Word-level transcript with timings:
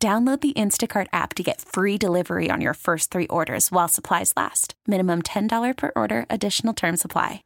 Download 0.00 0.40
the 0.40 0.52
Instacart 0.52 1.08
app 1.12 1.34
to 1.34 1.42
get 1.42 1.60
free 1.60 1.98
delivery 1.98 2.52
on 2.52 2.60
your 2.60 2.74
first 2.74 3.10
three 3.10 3.26
orders 3.26 3.72
while 3.72 3.88
supplies 3.88 4.32
last. 4.36 4.74
Minimum 4.86 5.22
$10 5.22 5.76
per 5.76 5.90
order, 5.96 6.24
additional 6.30 6.72
term 6.72 6.96
supply. 6.96 7.42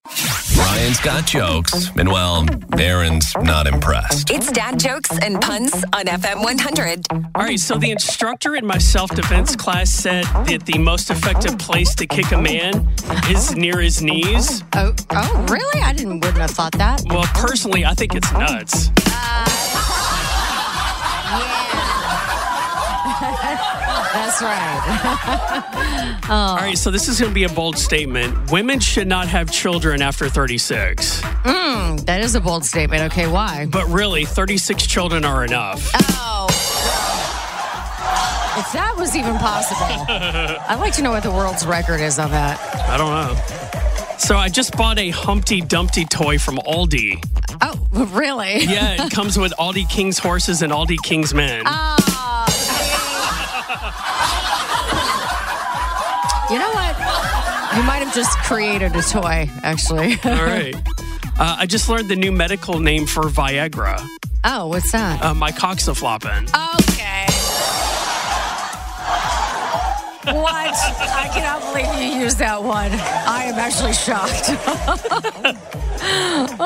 Ryan's 0.55 1.01
got 1.01 1.25
jokes, 1.25 1.89
and 1.97 2.11
well, 2.11 2.45
Aaron's 2.79 3.35
not 3.37 3.67
impressed. 3.67 4.29
It's 4.29 4.53
dad 4.53 4.79
jokes 4.79 5.11
and 5.23 5.41
puns 5.41 5.83
on 5.95 6.05
FM 6.05 6.45
100. 6.45 7.07
All 7.11 7.43
right, 7.43 7.59
so 7.59 7.79
the 7.79 7.91
instructor 7.91 8.55
in 8.55 8.67
my 8.67 8.77
self 8.77 9.11
defense 9.15 9.57
class 9.57 9.89
said 9.89 10.25
that 10.25 10.67
the 10.67 10.77
most 10.77 11.09
effective 11.09 11.59
place 11.59 11.95
to 11.95 12.07
kick 12.07 12.33
a 12.33 12.39
man 12.39 12.87
is 13.31 13.57
near 13.57 13.81
his 13.81 14.03
knees. 14.03 14.63
Oh, 14.75 14.95
oh, 15.09 15.47
really? 15.49 15.81
I 15.81 15.95
didn't 15.95 16.17
wouldn't 16.17 16.37
have 16.37 16.51
thought 16.51 16.73
that. 16.73 17.03
Well, 17.09 17.25
personally, 17.33 17.87
I 17.87 17.95
think 17.95 18.15
it's 18.15 18.31
nuts. 18.35 18.91
That's 18.91 19.62
right. 24.43 25.69
Oh. 26.29 26.35
All 26.35 26.57
right, 26.57 26.79
so 26.79 26.91
this 26.91 27.09
is 27.09 27.19
going 27.21 27.31
to 27.31 27.35
be 27.35 27.45
a 27.45 27.49
bold 27.49 27.77
statement. 27.77 28.51
Women 28.51 28.79
should 28.79 29.09
not 29.09 29.27
have 29.29 29.51
children 29.51 30.01
after 30.01 30.29
36. 30.29 31.21
Mm, 31.21 32.07
that 32.07 32.21
is 32.23 32.35
a 32.37 32.41
bold 32.41 32.65
statement. 32.65 33.03
Okay, 33.13 33.27
why? 33.27 33.67
But 33.67 33.87
really, 33.89 34.25
36 34.25 34.87
children 34.87 35.25
are 35.25 35.45
enough. 35.45 35.91
Oh. 35.95 36.47
If 38.57 38.73
that 38.73 38.95
was 38.97 39.17
even 39.17 39.37
possible, 39.39 39.81
I'd 40.09 40.79
like 40.79 40.93
to 40.95 41.03
know 41.03 41.11
what 41.11 41.23
the 41.23 41.33
world's 41.33 41.67
record 41.67 42.01
is 42.01 42.19
on 42.19 42.31
that. 42.31 42.61
I 42.89 42.97
don't 42.97 43.11
know. 43.11 44.19
So 44.19 44.37
I 44.37 44.49
just 44.49 44.77
bought 44.77 44.99
a 44.99 45.11
Humpty 45.11 45.61
Dumpty 45.61 46.05
toy 46.05 46.39
from 46.39 46.57
Aldi. 46.59 47.23
Oh, 47.61 48.09
really? 48.13 48.61
Yeah, 48.65 49.05
it 49.07 49.13
comes 49.13 49.39
with 49.39 49.53
Aldi 49.59 49.89
King's 49.91 50.19
horses 50.19 50.63
and 50.63 50.73
Aldi 50.73 50.99
King's 51.03 51.35
men. 51.35 51.63
Oh, 51.67 51.97
you 56.53 56.59
know 56.59 56.71
what? 56.71 56.99
You 57.75 57.83
might 57.85 58.03
have 58.05 58.15
just 58.15 58.37
created 58.41 58.95
a 58.95 59.01
toy, 59.01 59.49
actually. 59.63 60.19
All 60.25 60.45
right. 60.45 60.75
Uh, 61.39 61.57
I 61.61 61.67
just 61.67 61.89
learned 61.89 62.11
the 62.11 62.17
new 62.17 62.31
medical 62.31 62.79
name 62.79 63.07
for 63.07 63.23
Viagra. 63.23 64.07
Oh, 64.45 64.67
what's 64.67 64.93
that? 64.93 65.23
Uh, 65.23 65.33
my 65.33 65.51
flopping. 65.95 66.47
Okay. 66.81 67.27
What? 70.25 70.75
I 70.75 71.31
cannot 71.33 71.63
believe 71.63 71.87
you 72.15 72.21
used 72.21 72.39
that 72.39 72.63
one. 72.63 72.91
I 72.93 73.45
am 73.45 73.59
actually 73.59 73.95
shocked. 73.95 74.51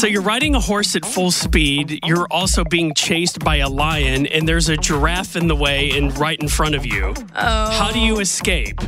So 0.00 0.06
you're 0.06 0.22
riding 0.22 0.54
a 0.54 0.60
horse 0.60 0.96
at 0.96 1.04
full 1.04 1.30
speed. 1.30 2.00
You're 2.06 2.26
also 2.30 2.64
being 2.64 2.94
chased 2.94 3.40
by 3.40 3.56
a 3.56 3.68
lion, 3.68 4.26
and 4.28 4.48
there's 4.48 4.70
a 4.70 4.76
giraffe 4.78 5.36
in 5.36 5.46
the 5.46 5.54
way 5.54 5.90
and 5.90 6.16
right 6.16 6.40
in 6.40 6.48
front 6.48 6.74
of 6.74 6.86
you. 6.86 7.12
Oh. 7.36 7.70
How 7.70 7.90
do 7.92 8.00
you 8.00 8.18
escape? 8.18 8.80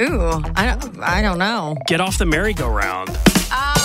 Ooh, 0.00 0.42
I 0.56 0.76
don't, 0.76 1.00
I 1.00 1.22
don't 1.22 1.38
know. 1.38 1.76
Get 1.86 2.00
off 2.00 2.18
the 2.18 2.26
merry-go-round. 2.26 3.10
Oh. 3.52 3.76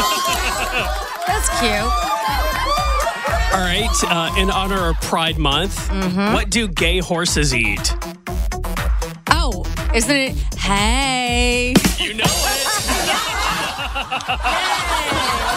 okay. 0.00 1.26
That's 1.28 1.48
cute. 1.60 1.72
All 3.54 3.60
right. 3.60 3.88
Uh, 4.02 4.34
in 4.36 4.50
honor 4.50 4.88
of 4.88 5.00
Pride 5.00 5.38
Month, 5.38 5.92
what 6.32 6.50
do 6.50 6.66
gay 6.66 6.98
horses 6.98 7.54
eat? 7.54 7.94
Oh, 9.30 9.64
isn't 9.94 10.16
it? 10.16 10.32
Hey. 10.56 11.72
You 12.00 12.14
know 12.14 12.24
it. 12.24 12.55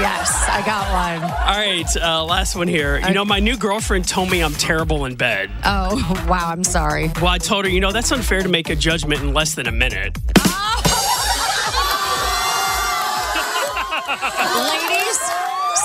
Yes, 0.00 0.46
I 0.48 0.62
got 0.64 0.84
one. 0.92 1.22
All 1.22 1.56
right. 1.56 1.96
Uh, 1.96 2.24
last 2.24 2.54
one 2.54 2.68
here. 2.68 2.98
You 2.98 3.14
know, 3.14 3.24
my 3.24 3.40
new 3.40 3.56
girlfriend 3.56 4.06
told 4.06 4.30
me 4.30 4.42
I'm 4.42 4.52
terrible 4.52 5.06
in 5.06 5.14
bed. 5.14 5.50
Oh, 5.64 6.26
wow, 6.28 6.50
I'm 6.50 6.64
sorry. 6.64 7.10
Well, 7.16 7.28
I 7.28 7.38
told 7.38 7.64
her, 7.64 7.70
you 7.70 7.80
know, 7.80 7.90
that's 7.92 8.12
unfair 8.12 8.42
to 8.42 8.48
make 8.48 8.68
a 8.68 8.76
judgment 8.76 9.22
in 9.22 9.32
less 9.32 9.54
than 9.54 9.66
a 9.66 9.72
minute. 9.72 10.16
Ladies, 14.58 15.18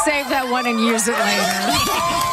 save 0.03 0.29
that 0.29 0.47
one 0.49 0.67
and 0.67 0.79
use 0.79 1.07
it 1.07 1.17
later. 1.17 2.32